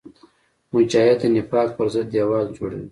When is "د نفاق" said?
1.21-1.69